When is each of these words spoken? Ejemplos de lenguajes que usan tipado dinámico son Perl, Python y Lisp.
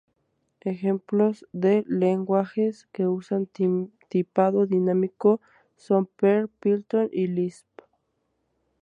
Ejemplos 0.61 1.45
de 1.53 1.83
lenguajes 1.87 2.87
que 2.91 3.05
usan 3.05 3.47
tipado 4.09 4.65
dinámico 4.65 5.41
son 5.75 6.07
Perl, 6.07 6.49
Python 6.59 7.07
y 7.11 7.27
Lisp. 7.27 7.67